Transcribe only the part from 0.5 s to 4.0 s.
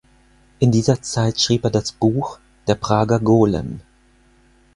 In dieser Zeit schrieb er das Buch "Der Prager Golem".